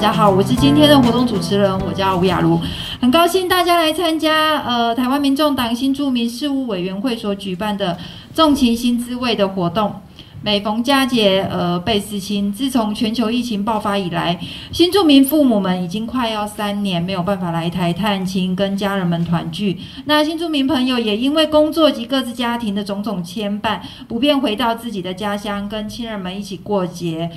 [0.00, 2.58] 大家好，我是今天的活动主持人，我叫吴雅茹，
[3.02, 7.98] 很高兴大家来参加呃台湾民众党新住民事务委员会所举办的
[8.34, 9.94] 重情新滋味的活动。
[10.42, 12.50] 每逢佳节，呃，倍思亲。
[12.50, 14.40] 自从全球疫情爆发以来，
[14.72, 19.78] 新住民父母们已经快要三年没有办法来台探亲，跟家人们团聚。
[20.06, 27.30] 那新住民朋友也因为工作及各自家庭的种种牵绊，不便回到自己的家乡，跟亲人们一起过节。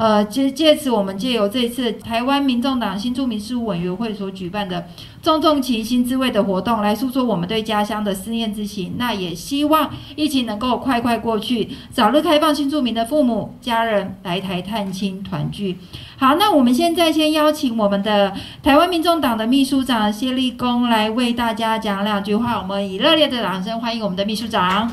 [0.00, 4.86] 呃，借借此，我们借由这一次台湾民众党新住民事务委员会所举办的
[5.22, 8.94] “重重情新滋味”的活动，来诉说我们对家乡的思念之情。
[8.96, 15.76] 那也希望疫情能够快快过去，早日开放新住民的父母家人来台探亲团聚。
[16.16, 18.32] 好，那我们现在先邀请我们的
[18.62, 22.58] 台湾民众党的秘书长谢立功来为大家讲两句话。
[22.58, 24.90] 我们以热烈的掌声欢迎我们的秘书长。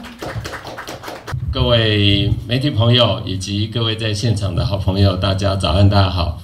[1.60, 6.40] 各位媒体朋友以及各位在现场的好朋友，大家早安，大家好。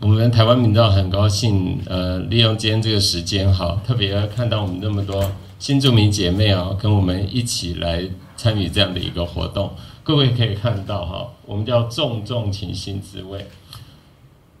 [0.00, 9.72] 我们台湾民众很高兴，呃，利用今天这个时间，哈，特别看到我们那么多新住民姐妹啊，跟我们一起来参与这样的一个活动。
[10.02, 13.46] 各位可以看到，哈，我们叫“重重情新滋味”，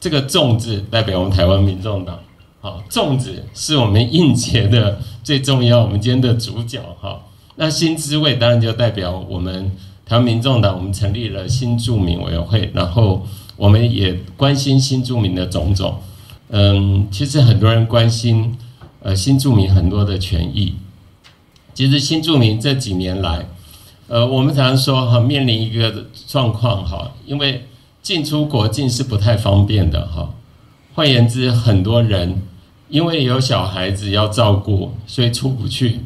[0.00, 2.18] 这个“重”字代表我们台湾民众党，
[2.62, 7.20] 好，“重”字是我们应节的最重要，我们今天的主角，哈。
[7.56, 9.70] 那新滋味当然就代表我们。
[10.10, 16.00] 台湾民众党，我们成立了新住民委员会，然后我们也关心新住民的种种。
[16.48, 18.58] 嗯，其实很多人关心
[19.02, 20.74] 呃新住民很多的权益。
[21.74, 23.46] 其实新住民这几年来，
[24.08, 27.64] 呃，我们常常说哈，面临一个状况哈，因为
[28.02, 30.28] 进出国境是不太方便的哈。
[30.92, 32.42] 换言之，很多人
[32.88, 36.00] 因为有小孩子要照顾，所以出不去。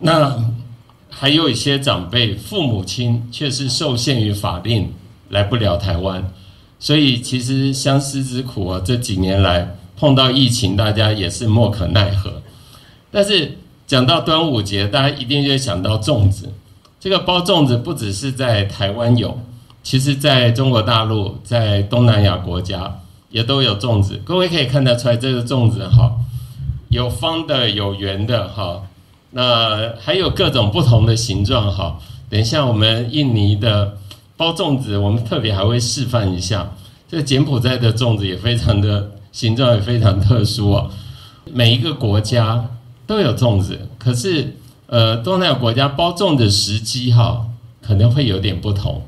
[0.00, 0.44] 那
[1.20, 4.90] 还有一些长辈父母亲却是受限于法令
[5.28, 6.32] 来不了台湾，
[6.78, 12.40] 所以其实相思之苦啊，这几年来碰到疫情，大家也是莫可奈何。
[13.10, 16.50] 但是讲到端午节，大家一定就想到粽子。
[16.98, 19.38] 这个包粽子不只是在台湾有，
[19.82, 24.18] 其实在中国大陆、在东南亚国家也都有粽子。
[24.24, 26.12] 各位可以看得出来，这个粽子哈，
[26.88, 28.80] 有方的，有圆的哈。
[29.30, 31.98] 那还有各种不同的形状哈，
[32.28, 33.96] 等一下我们印尼的
[34.36, 36.72] 包粽子，我们特别还会示范一下。
[37.08, 40.90] 这个柬埔寨的粽子也非常的形状也非常特殊啊。
[41.52, 42.68] 每一个国家
[43.06, 47.46] 都有粽子，可是呃东南亚国家包粽的时机哈
[47.82, 49.02] 可能会有点不同。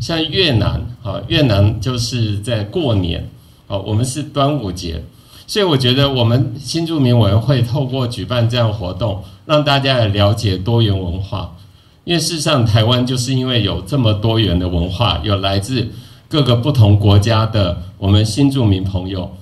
[0.00, 3.28] 像越南啊，越南就是在过年
[3.66, 5.02] 哦，我们是端午节。
[5.50, 11.56] 所以我觉得我们新住民委员会透过举办这样活动，让大家也了解多元文化。
[12.04, 15.88] 因为事实上，台湾就是因为有这么多元的文化，有来自
[16.28, 19.36] 各个不同国家的我们新住民朋友，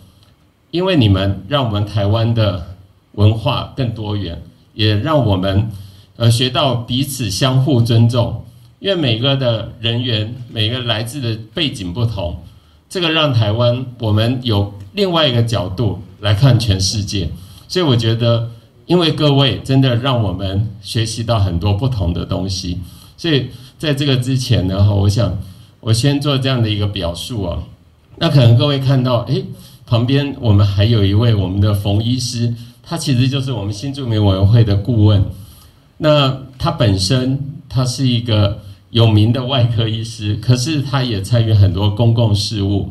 [0.71, 2.69] 因为你们让我们台湾的
[3.13, 4.43] 文化更多元，
[4.73, 5.71] 也让我们
[6.17, 8.47] 呃学到彼此相互尊重。
[8.79, 12.39] 因为每个的人员，每个来自的背景不同。
[12.89, 17.31] 这个让台湾我们有另外一个角度来看全世界，
[17.69, 18.51] 所以我觉得，
[18.87, 22.79] 因为各位真的让我们学习到很多不同的东西，
[23.17, 23.47] 所以
[23.79, 25.39] 在这个之前呢，我想
[25.79, 27.63] 我先做这样的一个表述啊。
[28.17, 29.45] 那可能各位看到，诶，
[29.87, 35.25] 旁边我们还有一位我们的冯医师，他其实就是我们新住民委员会的顾问。
[35.99, 37.39] 那他本身
[37.69, 38.63] 他是一个。
[38.91, 42.89] 有名的外科医师，可是他也参与很多公共事务。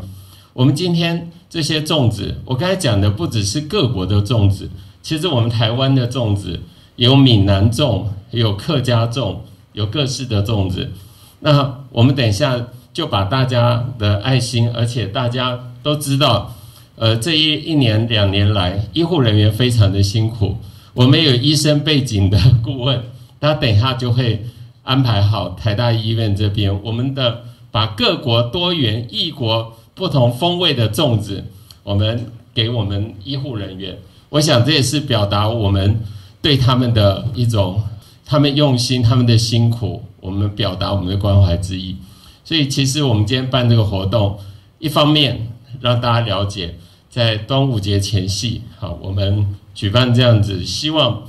[0.53, 4.69] 我们今天这些粽子，我刚才讲的不只是各国的粽子，
[5.01, 6.59] 其实我们台湾的粽子
[6.95, 9.37] 有闽南粽，有客家粽，
[9.73, 10.91] 有各式的粽子。
[11.39, 16.55] 那我们等一下就把大家的爱心，而且大家都知道，
[16.95, 20.57] 呃，这一一年两年来，医护人员非常的辛苦。
[20.93, 23.01] 我们有医生背景的顾问，
[23.39, 24.45] 他等一下就会。
[24.83, 31.43] 安排好台大医院这边，我们的把各国多元异国不同风味的粽子，
[31.83, 33.97] 我们给我们医护人员，
[34.29, 35.99] 我想这也是表达我们
[36.41, 37.83] 对他们的一种，
[38.23, 41.97] 他们用心，他们的辛苦，我们表达我们的关怀之意。
[42.45, 44.39] 所以其实我们今天办这个活动，
[44.79, 45.51] 一方面
[45.81, 46.75] 让大家了解，
[47.09, 51.23] 在端午节前夕，好，我们举办这样子，希望。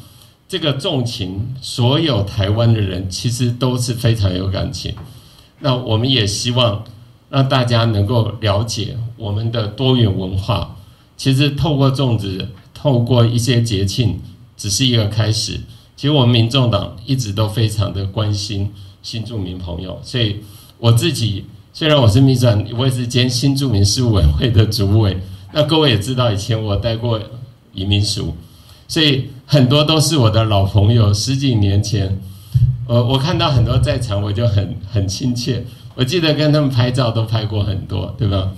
[0.50, 4.94] 这个重情，所有台湾的人其实都是非常有感情。
[5.58, 6.82] 那我们也希望
[7.30, 10.76] 让大家能够了解我们的多元文化。
[11.16, 14.20] 其实透过粽子，透过一些节庆，
[14.56, 15.60] 只是一个开始。
[15.96, 18.70] 其实我们民众党一直都非常的关心
[19.02, 20.36] 新住民朋友，所以
[20.78, 25.16] 我自己虽然我是秘书长，我也是兼新住民事务委员会的主委，
[25.52, 27.20] 那各位也知道，以前我待过
[27.72, 28.36] 移民署，
[28.86, 31.12] 所以很多都是我的老朋友。
[31.12, 32.20] 十几年前，
[32.86, 35.64] 我我看到很多在场，我就很很亲切。
[35.98, 38.52] 我记得跟他们拍照都拍过很多，对吧？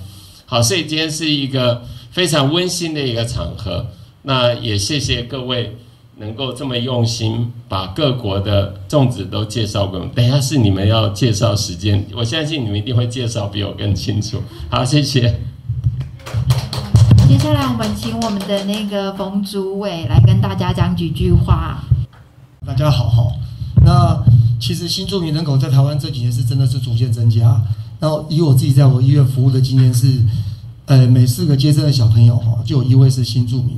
[0.45, 3.87] 好，所以今天是一个非常温馨的一个场合。
[4.21, 5.75] 那也谢谢各位
[6.19, 10.11] 能够这么用心，把各国的粽子都介绍给我们。
[10.11, 14.43] 等一下是你们要介绍时间，我相信你们一定会介绍比我更清楚。
[14.69, 15.35] 好，谢谢。
[17.27, 21.83] 接下来我们请我们的那个冯主委来跟大家讲几句话。
[22.67, 23.50] 大家好哈，那
[24.71, 27.61] 其实新住民人口在台湾这几年是真的是逐渐增加。
[27.99, 30.23] 然后以我自己在我医院服务的经验是，
[30.87, 33.77] 呃，每四个接生的小朋友哈，就有一位是新住民。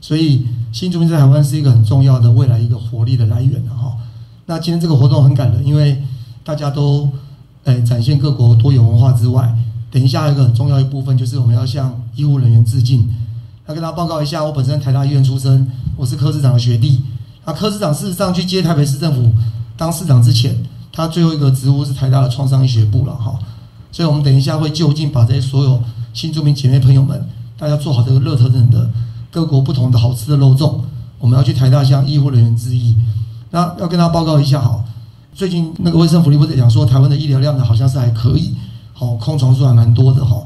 [0.00, 3.94] 所以新住民在台湾是一个很重要的未来一个活力的来源的哈。
[4.46, 6.02] 那今天这个活动很感人，因为
[6.42, 7.10] 大家都
[7.64, 9.54] 诶展现各国多元文化之外，
[9.90, 13.06] 等一下一个很重要一部分就是我们要向医护人员致敬。
[13.68, 17.02] 要跟大家报告一下，我本身台大医院出身，我是科市长的学弟。
[17.44, 19.30] 那科市长事实上去接台北市政府
[19.80, 20.54] 当市长之前，
[20.92, 23.38] 他最后一个职务是台大的创伤医学部了哈。
[23.90, 25.82] 所以我们等一下会就近把这些所有
[26.12, 28.90] 新住民姐妹朋友们，大家做好这个热腾腾的。
[29.30, 30.80] 各国不同的好吃的肉粽，
[31.18, 32.94] 我们要去台大向医护人员致意。
[33.52, 34.84] 那要跟他报告一下哈，
[35.34, 38.54] 最近那个卫生福利部在讲说，台湾的医疗量呢好像是还可以，
[38.92, 40.42] 好空床数还蛮多的哈。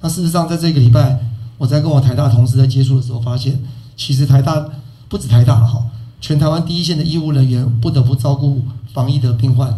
[0.00, 1.20] 那事实上，在这个礼拜，
[1.58, 3.62] 我在跟我台大同事在接触的时候，发现
[3.98, 4.64] 其实台大
[5.10, 5.84] 不止台大了哈，
[6.20, 8.62] 全台湾第一线的医护人员不得不照顾
[8.92, 9.72] 防疫的病患，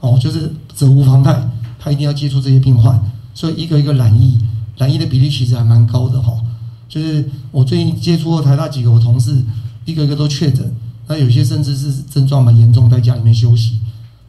[0.00, 1.48] 哦，就是责无旁贷，
[1.78, 3.00] 他一定要接触这些病患，
[3.34, 4.38] 所以一个一个染疫，
[4.76, 6.32] 染疫的比例其实还蛮高的哈。
[6.88, 9.42] 就是我最近接触过台大几个我同事，
[9.84, 10.74] 一个一个都确诊，
[11.06, 13.78] 那有些甚至是症状蛮严重，在家里面休息。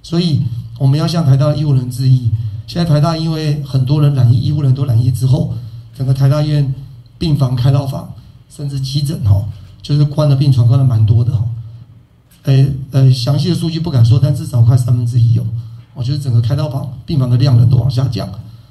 [0.04, 0.42] 所以
[0.78, 2.30] 我们要向台大医护人致意。
[2.68, 5.54] 现在台大因为很多人染疫，医护人都染疫之后，
[5.98, 6.74] 整个台大医院
[7.18, 8.14] 病房、开到房
[8.50, 9.44] 甚至急诊哈，
[9.82, 11.44] 就是关的病床关的蛮多的哈。
[12.44, 15.46] 呃呃，详细的数据不敢说，但至少快三分之一有。
[15.94, 18.28] 我觉得整个开刀房病房的量人都往下降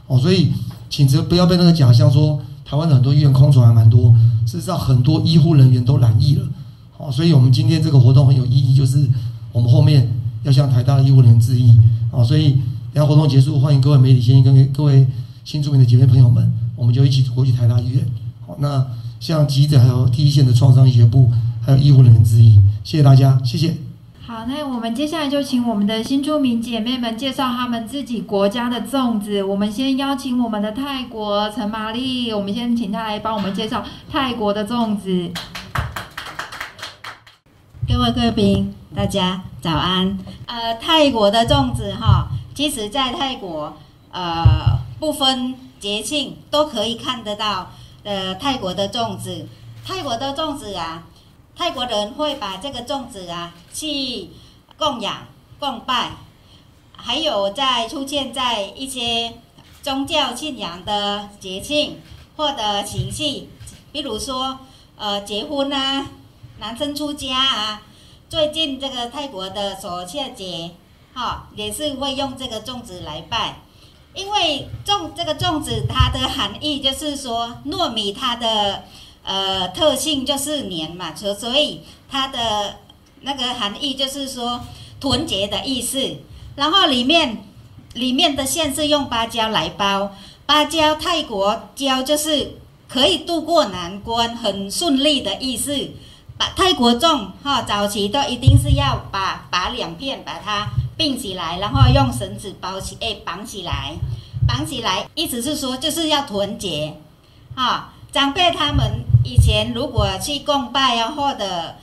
[0.06, 0.48] 哦，所以
[0.88, 2.40] 请这不要被那个假象说。
[2.62, 4.14] 台湾的很多医院空床还蛮多，
[4.46, 6.44] 事实上很多医护人员都染疫了，
[6.98, 9.04] 哦，所以我们今天这个活动很有意义，就是
[9.50, 10.08] 我们后面
[10.44, 11.76] 要向台大的医护人员致意，
[12.12, 12.52] 哦，所以
[12.94, 15.04] 等下活动结束，欢迎各位媒体先跟各位
[15.44, 18.06] 新住民的姐妹朋友们，我们就一起过去台大医院，
[18.46, 18.86] 好，那
[19.18, 21.28] 像急诊还有第一线的创伤医学部
[21.64, 23.76] 还有医护人员之一，谢谢大家，谢谢。
[24.26, 29.42] 好，那我们接下来就请我们的新住民姐妹们介绍他们自己国家的粽子。
[29.42, 35.30] 我们先邀请我们的泰国陈玛丽，我们先请她来帮我们介绍泰国的粽子。
[37.88, 40.16] 各位贵宾，大家早安。
[40.46, 43.76] 呃，泰国的粽子哈，其实在泰国
[44.12, 47.72] 呃不分节庆都可以看得到。
[48.04, 49.46] 呃，泰国的粽子，
[49.84, 51.02] 泰国的粽子啊。
[51.60, 54.30] 泰国人会把这个粽子啊去
[54.78, 55.26] 供养、
[55.58, 56.12] 供拜，
[56.96, 59.34] 还有在出现在一些
[59.82, 62.00] 宗教信仰的节庆
[62.34, 63.50] 或者情绪，
[63.92, 64.60] 比如说
[64.96, 66.06] 呃结婚啊、
[66.60, 67.82] 男生出家啊。
[68.30, 70.70] 最近这个泰国的索切节，
[71.12, 73.60] 哈也是会用这个粽子来拜，
[74.14, 78.84] 因为粽这个粽子它的含义就是说糯米它的。
[79.22, 82.76] 呃，特性就是黏嘛，所所以它的
[83.20, 84.60] 那个含义就是说
[84.98, 86.16] 团结的意思。
[86.56, 87.44] 然后里面
[87.94, 90.12] 里面的馅是用芭蕉来包，
[90.46, 92.58] 芭蕉泰国蕉就是
[92.88, 95.90] 可以渡过难关，很顺利的意思。
[96.38, 103.94] 把泰国粽哈，早期都一定是要把把两片把它并起来，然后用绳子包起，哎，绑起来，
[104.48, 106.94] 绑起来，意思是说就是要团结，
[107.54, 107.92] 哈。
[108.12, 111.74] 长辈他们以前如果去供拜啊，或者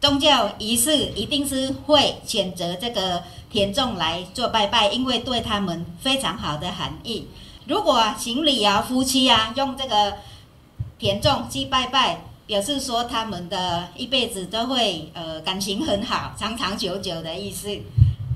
[0.00, 7.28] 宗教仪式，一定是会选择这个田粽来做拜拜，因为对他们非常好的含义。
[7.66, 10.14] 如果情侣啊、夫妻啊用这个
[10.98, 17.68] 田粽去拜拜，表示说他们的一辈子都会呃感情很好、长长久久的意思。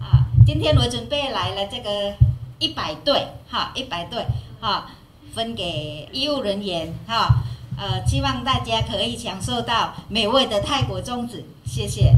[0.00, 2.14] 啊，今天我准备来了这个
[2.58, 4.24] 一百对，哈，一百对，
[4.60, 4.90] 哈。
[5.34, 7.44] 分给医务人员哈，
[7.80, 12.12] 呃，希望大家可以享受到美味的泰国粽子，谢谢。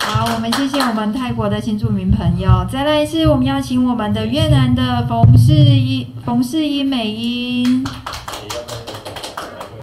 [0.00, 2.66] 好，我们谢谢我们泰国的新住民朋友。
[2.68, 7.86] 再来一次我们邀请我们的越南的冯世英、冯世英美英。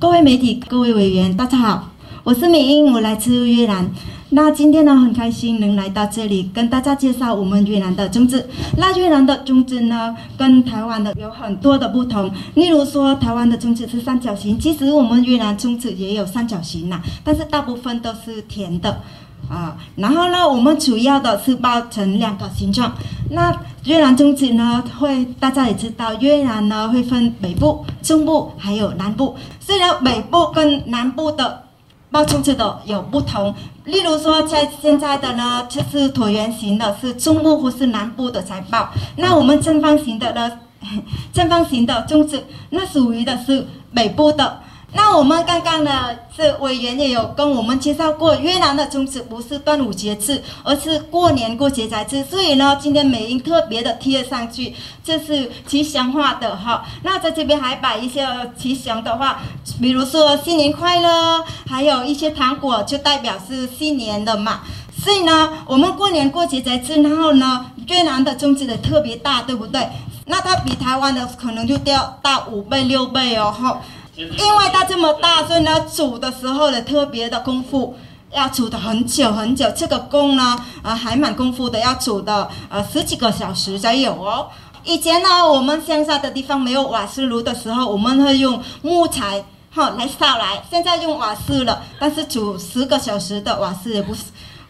[0.02, 1.92] 各位媒体、各位委员，大家好，
[2.26, 3.90] 我是美英，我来自越南。
[4.34, 8.50] 那今天呢，很开心能来到这里，跟大家介绍我们越南的粽子。
[8.78, 12.32] 那越南的粽子呢，跟台湾的有很多的不同。
[12.54, 19.02] 例如说，台湾的粽子是三角形，其实我们越南粽子也有三角形呐，但是大部分都是甜的。
[19.50, 22.90] 啊，然后呢，我们主要的是包成两个形状。
[23.32, 29.36] 那越南粽子呢，会大家也知道，越南呢会分北部、中部还有南部。
[29.60, 31.64] 虽然北部跟南部的
[32.12, 38.90] 包粽子的有不同，例如说在现在的呢，就是椭圆形的，是中部或是南部的才包。
[39.16, 40.52] 那我们正方形的呢，
[41.32, 43.66] 正方形的粽子，那属于的是
[43.96, 44.60] 北部的。
[44.94, 52.22] 那我们刚刚呢，是委员也有跟我们介绍过，越南的粽子不是端午节吃，而是过年过节才吃。
[52.26, 56.84] 所以呢，今天美英特别的贴上去，这是吉祥话的哈。
[57.04, 59.40] 那在这边还摆一些吉祥的话，
[59.82, 64.60] 比如说新年快乐，还有一些糖果，就代表是新年的嘛。
[65.02, 69.88] 所以呢，我们过年过节才吃，然后呢，越南的粽子的特别大，对不对？
[70.26, 73.82] 那它比台湾的可能就掉大五倍六倍哦，哈。
[74.16, 77.96] 因为它这么大，所以呢，煮的时候呢，特别的功夫，
[78.34, 79.72] 要煮的很久很久。
[79.72, 84.50] 这个工呢，呃，还蛮功夫的，要煮的呃十几个小时才有哦。
[84.84, 90.62] 以前呢，我们乡下的地方没有瓦斯炉的时候，我们会用木材哈来烧来。
[90.70, 94.24] 现在用瓦斯了，但是煮十个小时的瓦斯也不是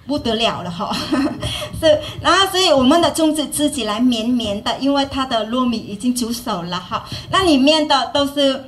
[0.06, 0.96] 不得了了哈。
[1.82, 7.06] 是，然后所以我们的粽子吃起来绵绵的，因为它的糯米已经煮熟了哈。
[7.32, 8.66] 那里面的都是。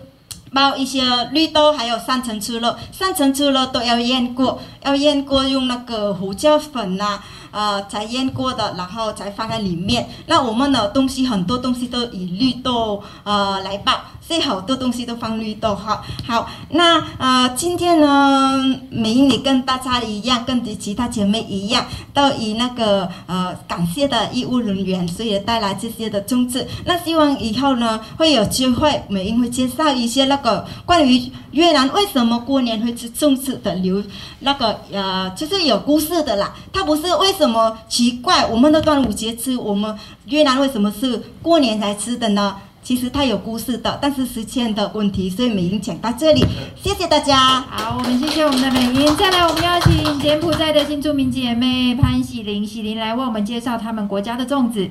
[0.53, 7.21] 包一些绿豆，还有三层猪肉，三层猪肉都要腌过，要腌过用那个胡椒粉呐，
[7.53, 10.09] 呃，才腌过的，然后才放在里面。
[10.25, 13.93] 那我们的东西很多东西都以绿豆呃来包。
[14.25, 26.65] 所以好多东西都放绿豆哈，好，那呃今天呢，美英也跟大家一样，跟其他姐妹一样，都以那个呃感谢的义务人员，所以带来这些的粽子。
[26.85, 34.01] 那希望以后呢，会有机会，美英会介绍一些那个关于越南为什么过年会吃粽子的流，
[34.39, 36.55] 那个呃就是有故事的啦。
[36.71, 39.95] 它不是为什么奇怪，我们的端午节吃，我们
[40.25, 42.55] 越南为什么是过年才吃的呢？
[42.83, 46.43] 其实它有故事的，但是时间的问题，所以美英讲到这里，
[46.75, 47.61] 谢谢大家。
[47.61, 49.15] 好，我们谢谢我们的美英。
[49.15, 54.89] 再来，我们邀请柬埔寨的新住民姐妹潘喜玲，喜玲来为我们介绍他们国家的粽子。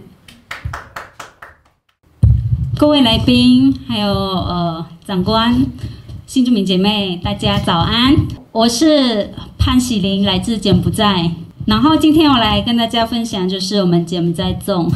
[2.79, 5.67] 各位来宾，还有呃长官，
[6.27, 8.17] 新住民姐妹，大家早安。
[8.53, 11.31] 我是潘喜玲，来自柬埔寨。
[11.67, 14.91] 然后今天我来跟大家分享，就是我们柬埔寨粽。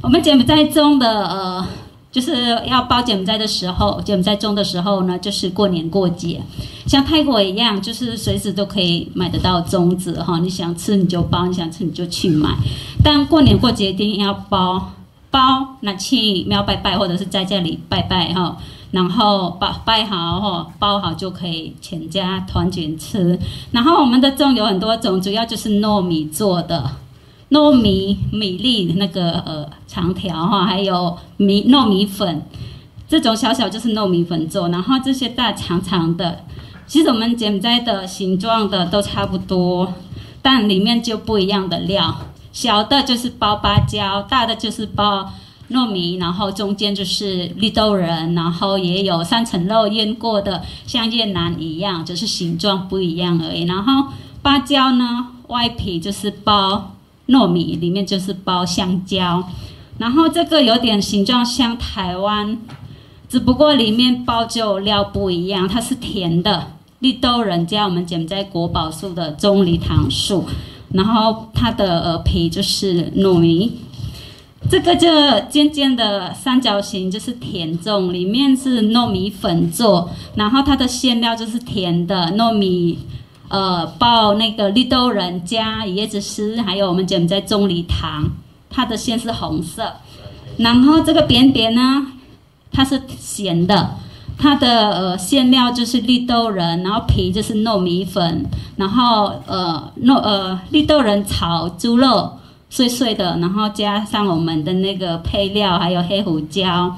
[0.00, 1.66] 我们柬埔寨粽的呃。
[2.10, 6.40] 就是要包柬埔寨的时候，柬埔寨中的时候呢，就是过年过节，
[6.86, 10.38] 像泰国一样，就是随时都可以买得到粽子哈。
[10.38, 12.56] 你想吃你就包，你想吃你就去买。
[13.04, 14.92] 但过年过节一定要包，
[15.30, 18.56] 包拿去庙拜拜，或者是在家里拜拜哈。
[18.90, 23.38] 然后拜拜好哈，包好就可以全家团圆吃。
[23.70, 26.90] 然后我们的粽有很多种，主要就是糯米做的。
[27.50, 32.42] 糯米米粒那个呃长条哈，还有米糯米粉，
[33.08, 36.44] 这种小小就是糯米粉做，然后这些大长长的，
[36.86, 39.94] 其实我们柬埔寨的形状的都差不多，
[40.42, 42.14] 但里面就不一样的料，
[42.52, 45.32] 小的就是包芭蕉，大的就是包
[45.70, 53.64] 糯米，然后中间就是绿豆仁，然后也有三层肉腌过的，像越南一样，就是形状不一样而已。
[53.64, 56.92] 然后芭蕉呢，外皮就是包。
[57.30, 59.44] 糯米里面就是包香蕉，
[59.98, 62.56] 然后这个有点形状像台湾，
[63.28, 66.68] 只不过里面包就料不一样，它是甜的，
[67.00, 70.46] 绿豆仁加我们柬埔寨国宝树的棕榈糖树，
[70.94, 73.78] 然后它的皮就是糯米，
[74.70, 75.08] 这个就
[75.48, 82.98] 尖尖的三角形就是甜粽，里面是糯米粉做，然后它的馅料就是甜的糯米。
[83.50, 88.28] 呃，包那个绿豆仁加椰子丝，还有我们柬埔寨棕榈糖，
[88.68, 89.90] 它的馅是红色。
[90.58, 92.08] 然后这个扁扁呢，
[92.70, 93.94] 它是咸的，
[94.36, 98.44] 它的呃馅料就是绿豆仁，然后皮就是糯米粉，
[98.76, 102.30] 然后呃糯呃绿豆仁炒猪肉
[102.70, 106.96] 碎碎的，然后加上我们的那个配料，还有黑胡椒。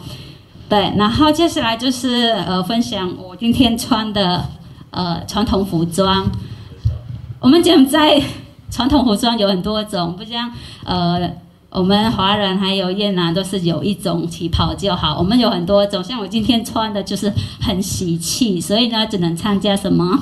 [0.69, 4.45] 对，然后接下来就是呃分享我今天穿的。
[4.93, 6.29] 呃，传统服装，
[7.39, 8.21] 我们柬埔寨
[8.73, 10.51] 传统服装有很多种，不像
[10.85, 11.31] 呃，
[11.71, 15.17] 我们华人还有越南都是有一种旗袍就好。
[15.17, 20.19] 我们有很多种，像我今天穿的就是很喜气，所以呢，只能参加什么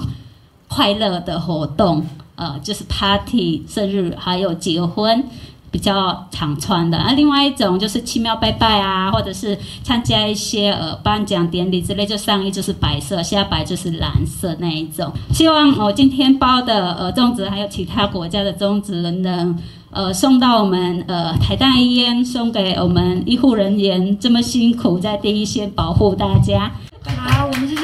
[0.69, 2.05] 快乐的活动。
[2.39, 5.23] 呃，就是 party 生日还有结婚。
[5.71, 15.13] 比较常穿的，啊，另外一种就是奇妙拜拜啊，或者是参加一些呃颁奖典礼之类，就上衣就是白色，下摆就是蓝色那一种。
[15.31, 19.59] 希望我今天包的呃粽子，还有其他国家的粽子，能
[19.91, 26.73] 呃送到我们呃台大医院，送给我们医护人员，这么辛苦在第一线保护大家。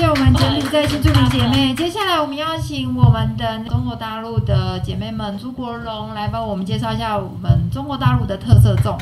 [0.06, 1.74] 我们谢谢我们柬埔寨新住民姐妹。
[1.74, 8.98] 接下来我们邀请我们的中国大陆的姐妹们朱国荣来帮我们介绍一下我们中国大陆的特色粽。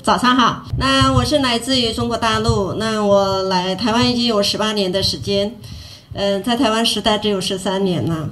[0.00, 5.52] 早上好，那我是来自于中国大陆，那我来台湾已经有十八年的时间，
[6.12, 8.28] 嗯，在台湾时代只有十三年了。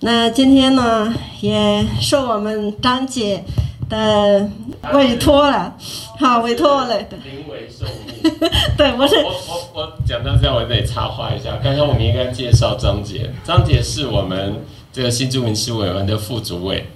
[0.00, 3.44] 那今天呢，也受我们张姐
[3.92, 4.48] 的
[4.94, 5.76] 委托了。
[6.18, 6.98] 好，委托了。
[6.98, 8.50] 临危受命。
[8.76, 9.16] 对，我是。
[9.16, 11.58] 我我我讲到这样，我得插话一下。
[11.62, 16.86] 刚刚我们应该介绍张姐，张姐是我们这个新住民事务委员的副主委。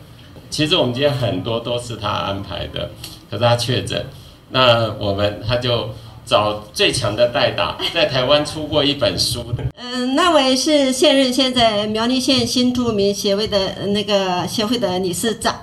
[0.48, 2.90] 其实我们今天很多都是他安排的，
[3.30, 4.06] 可是他确诊，
[4.50, 5.90] 那我们他就
[6.26, 9.64] 找最强的代打，在台湾出过一本书的。
[9.76, 15.54] 嗯， 那位是现任现在苗栗县新住民协会的那个协会的理事长。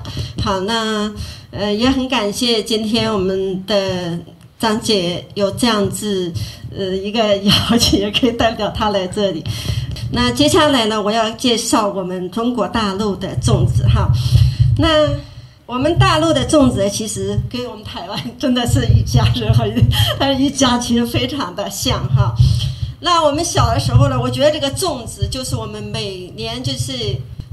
[0.43, 1.11] 好，那。
[1.55, 4.17] 呃，也很感谢今天我们的
[4.57, 6.33] 张姐有这样子
[6.75, 9.43] 呃一个邀请，也可以代表她来这里。
[10.11, 14.09] 那接下来呢，我要介绍我们中国大陆的粽子哈。
[14.79, 15.07] 那
[15.73, 19.51] 我们大陆的粽子其实跟我们台湾真的是一家人，
[20.19, 22.31] 和一家亲非常的像哈。
[22.99, 26.93] 那我们小的时候呢，我觉得这个粽子就是我们每年就是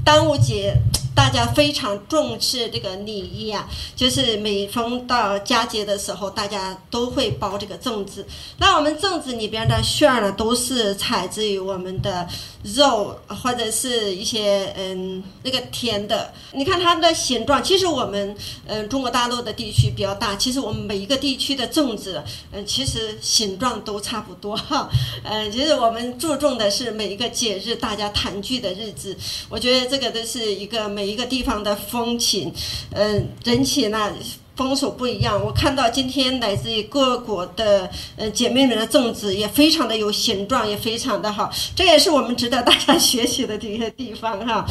[0.05, 0.71] 端午节。
[1.13, 8.25] 大家非常重视这个礼仪啊，就是每逢到佳节的时候，大家都会包这个粽子。
[8.57, 12.27] 那我们粽子里边的馅儿呢，都是采自于我们的
[12.75, 16.33] 肉或者是一些嗯那个甜的。
[16.53, 22.21] 你看它的形状，其实我们嗯中国大陆的地区比较大，其实我们每一个地区的粽子
[22.51, 24.89] 嗯其实形状都差不多哈。
[25.23, 29.15] 嗯，其实我们注重的是每一个节日大家团聚的日子，
[29.49, 32.53] 我觉得这个都是一个每每一个地方的风情，
[32.91, 34.13] 嗯，人情呢
[34.55, 35.43] 风俗不一样。
[35.43, 44.63] 我看到今天来自于各国的嗯姐妹们的粽子也非常的有形状，也非常的好，这也是我们值得大家学习的这些地方哈。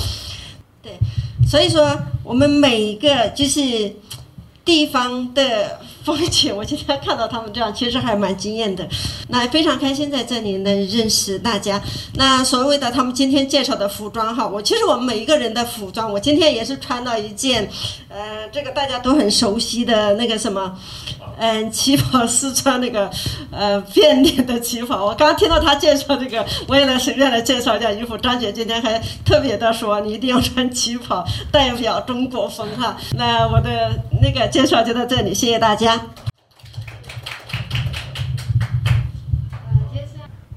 [0.81, 0.93] 对，
[1.49, 3.93] 所以说我们每一个就是
[4.64, 5.81] 地方的。
[6.05, 8.87] 风景，我今天看到他们这样，其实还蛮惊艳的。
[9.29, 11.81] 那 非常开心在这里能认识大家。
[12.15, 17.69] 那所谓的他们今天介绍的服装哈，我其实我们每一个人的服装，我今天也是穿了一件，
[18.09, 20.77] 呃，这个大家都很熟悉的那个什么，
[21.40, 23.11] 嗯，旗袍，试穿那个，
[23.50, 25.07] 呃，便利的旗袍。
[25.07, 28.16] 我刚听到他介绍这个，我也来随便来介绍一下衣服。
[28.18, 32.94] 张姐今天还特别的说，你一定要穿旗袍，代表中国风哈。
[33.16, 35.98] 那我的那个介绍就到这里，谢谢大家。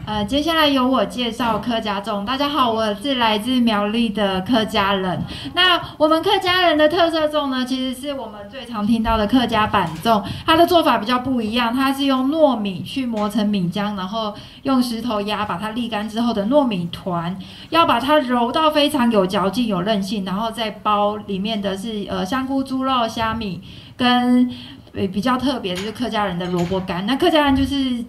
[0.06, 2.26] 呃，接下来由我介绍客家粽。
[2.26, 5.24] 大家好，我是来自苗栗的客家人。
[5.54, 10.22] 那我们客家人的特色粽呢，其实是我们最常听到的客家板粽。
[10.46, 17.34] 它的做法比较不一样，它是用糯米去磨成米浆，然后用石头压，把它沥干之后的糯米团，
[17.70, 23.62] 要把它揉到非常有嚼劲、有韧性，然后再包里面的是呃香菇、猪肉、虾米，
[23.96, 24.52] 跟
[25.14, 27.06] 比较特别的就是客家人的萝卜干。
[27.06, 28.04] 那客家人就是。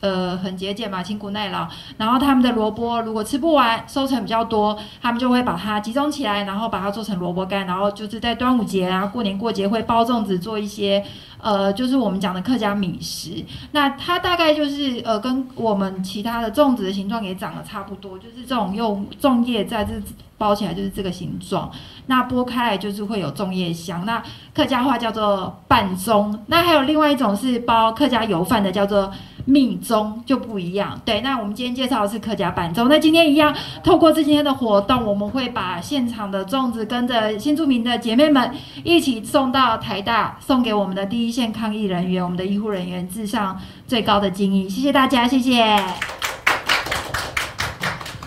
[0.00, 1.66] 呃，很节俭嘛，辛苦耐劳。
[1.96, 7.66] 然后他们的萝卜如果吃不完，收成比较多，他们就会把它集中起来，然后把它做成萝卜干。
[7.66, 11.04] 然后就是在端午节啊、过年过节会包粽子，做一些
[11.40, 13.44] 呃，就是我们讲的客家米食。
[13.72, 19.94] 那它大概就是呃，跟我们其他的粽子的形状也长得差不多，就是这种用粽叶在这
[20.36, 21.68] 包起来就是这个形状。
[22.06, 24.04] 那剥开来就是会有粽叶香。
[24.06, 24.22] 那
[24.54, 26.38] 客家话叫做半粽。
[26.46, 29.12] 那还有另外一种是包客家油饭的，叫做。
[29.48, 31.22] 密宗就不一样，对。
[31.22, 32.86] 那我们今天介绍的是客家板粽。
[32.86, 38.50] 那今天一样，透过这今天的活动，我们会把现场的粽子跟着新住民的姐妹们
[38.84, 44.68] 一起送到台大，送给我们的第一线抗疫人员、我们的医护人员，致上最高的敬意。
[44.68, 45.62] 谢谢大家，谢谢。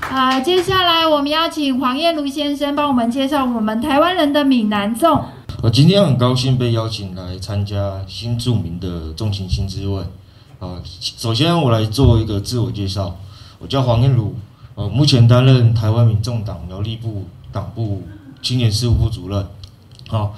[0.10, 5.22] 啊，接下来我们邀请黄燕如先生帮我们介绍我们台湾人的闽南粽。
[5.62, 10.04] 我今天很高兴被邀请来参加新著名的重情新滋味。
[10.62, 10.80] 啊，
[11.18, 13.18] 首先我来做一个自我介绍，
[13.58, 14.36] 我叫黄燕如，
[14.76, 18.04] 呃，目前担任台湾民众党苗栗部党部
[18.44, 19.44] 青年事务部主任。
[20.08, 20.36] 好，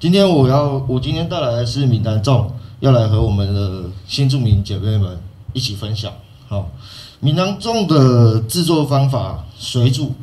[0.00, 2.50] 今天我要，我今天带来的是闽南粽，
[2.80, 5.20] 要来和我们的新住民姐妹们
[5.52, 6.10] 一起分享。
[6.48, 6.70] 好，
[7.20, 10.14] 闽南粽的制作方法水煮，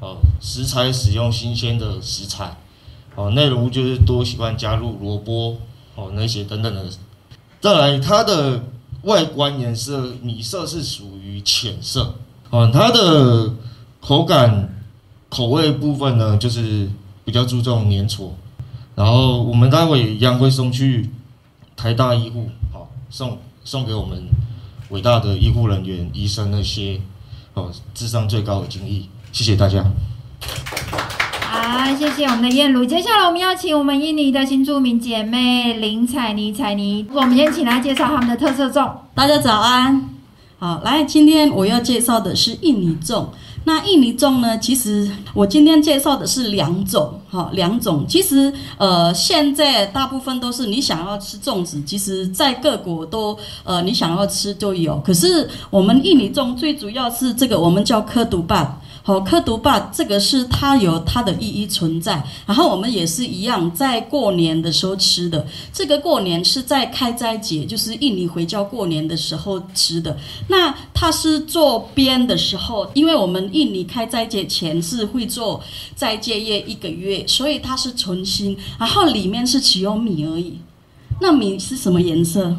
[0.00, 2.56] 哦，食材使用新鲜的食材，
[3.14, 5.58] 哦，内容就是多喜欢加入萝卜，
[5.96, 6.86] 哦，那些等等的。
[7.60, 8.62] 再来，它的
[9.06, 12.14] 外观颜色米色是属于浅色，
[12.50, 13.54] 哦，它的
[14.00, 14.82] 口感
[15.28, 16.90] 口味部分呢，就是
[17.24, 18.30] 比较注重粘稠。
[18.96, 21.10] 然后我们待会一样会送去
[21.76, 24.28] 台大医护，好送送给我们
[24.90, 27.00] 伟大的医护人员、医生那些
[27.54, 29.84] 哦智商最高的敬意，谢谢大家。
[31.78, 32.86] 好，谢谢我们的燕如。
[32.86, 38.90] 接下来我们邀请我们印尼的新著名姐妹林彩妮，彩妮，我们先请她介绍他们的特色粽。
[39.14, 40.08] 大家早安，
[40.58, 43.26] 好，来，今天我要介绍的是印尼粽。
[43.64, 44.58] 那印尼粽呢？
[44.58, 48.06] 其实我今天介绍的是两种，哈，两种。
[48.08, 54.98] 其实，呃，现在大部分都是你想要吃粽子，其实在各国都，呃，你想要吃都有。
[55.00, 58.80] 可是我们印尼粽最主要是这个，我们叫科毒巴。
[59.06, 65.46] 好，科毒霸这个是它有它的意义存在，然后我们也是一样，在过年的时候吃的。
[65.72, 70.18] 这个过年是在开斋节，就是印尼回教过年的时候吃的。
[70.48, 75.62] 那它是做边的时候，因为我们印尼开斋节前是会做
[75.94, 80.58] 斋戒夜一个月，所以它是纯心，然后里面是只有米而已。
[81.20, 82.56] 那米是什么颜色？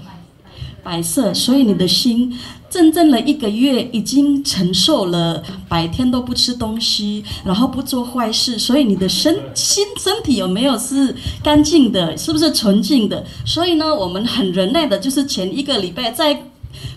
[0.81, 2.33] 白色，所以你的心
[2.69, 13.25] 真正的一个月已经承受了白天都不吃东西，然后不做坏事，所以你的身心身体有没有是干净的，是不是纯净的？
[13.45, 16.43] 所以呢，我们很人类的，就是前一个礼拜在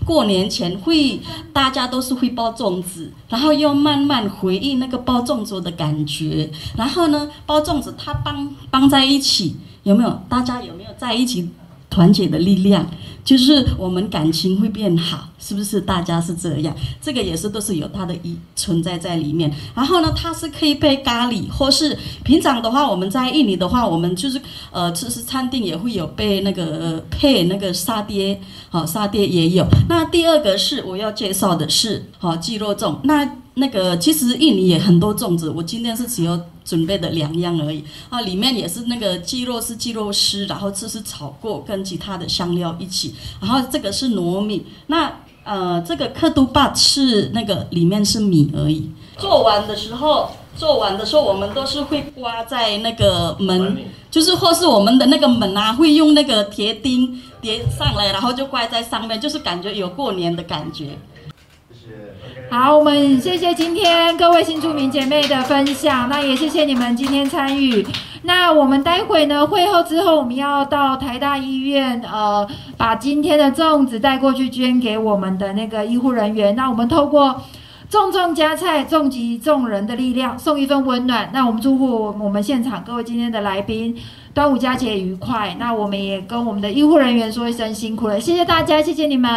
[0.05, 1.19] 过年前会
[1.53, 10.21] 大家都是会包粽子，然后又慢慢回忆那个包粽子的感觉，然后呢，包粽子它帮帮在一起，有没有？
[10.29, 11.49] 大家有没有在一起
[11.91, 12.89] 团结的力量？
[13.23, 15.79] 就是我们感情会变好，是不是？
[15.79, 19.53] 大家是这样，这个也是都是有它的一存在在里面。
[19.75, 29.67] 然后呢，它是可以配咖喱，或是平常的话，我们在印尼的话，我们就是呃，其实餐厅也会有配那个配那个沙爹，好沙爹也有。
[29.87, 33.40] 那第二个是我要介绍的是好鸡肉粽，那。
[33.55, 45.13] 那个其实印尼也很多粽子，我今天是只有准备的两样而已啊，里面也是那个鸡肉是鸡肉丝，然后这是炒过跟其他的香料一起，然后这个是糯米，那
[45.45, 48.91] 呃这个克都巴是那个里面是米而已。
[49.19, 53.77] 做完的时候，做完的时候我们都是会挂在那个门，
[54.11, 60.97] 就是或是我们的那个门啊，会用那个铁钉叠上来，然后就挂在上面，就是感觉有过年的感觉。
[62.51, 67.87] 好，我们谢谢今天各位新住民姐妹的分享，那也谢谢你们今天参与。
[68.23, 72.45] 那我们待会呢会后之后，我们要到台大医院，呃，
[72.77, 76.57] 把今天的粽子带过去捐给我们的那个医护人员。
[76.57, 77.41] 那我们透过
[77.89, 81.31] 重重加菜，重集众人的力量，送一份温暖。
[81.33, 83.97] 那我们祝福我们现场各位今天的来宾
[84.35, 85.55] 端午佳节愉快。
[85.61, 89.31] 那我们也跟我们的医护人员说一声辛苦了，谢谢大家，谢谢你们。